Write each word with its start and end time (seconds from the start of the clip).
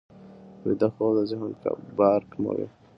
ویده 0.63 0.87
خوب 0.93 1.11
د 1.17 1.19
ذهن 1.29 1.51
بار 1.97 2.21
کموي 2.31 2.67